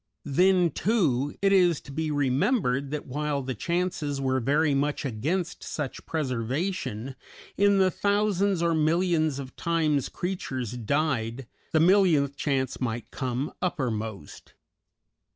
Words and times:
Then, 0.25 0.71
too, 0.71 1.35
it 1.43 1.53
is 1.53 1.79
to 1.81 1.91
be 1.91 2.09
remembered 2.09 2.89
that 2.89 3.05
while 3.05 3.43
the 3.43 3.53
chances 3.53 4.19
were 4.19 4.39
very 4.39 4.73
much 4.73 5.05
against 5.05 5.61
such 5.61 6.07
preservation, 6.07 7.15
in 7.55 7.77
the 7.77 7.91
thousands 7.91 8.63
or 8.63 8.73
millions 8.73 9.37
of 9.37 9.55
times 9.55 10.09
creatures 10.09 10.71
died 10.71 11.45
the 11.71 11.79
millionth 11.79 12.35
chance 12.35 12.81
might 12.81 13.11
come 13.11 13.53
uppermost. 13.61 14.55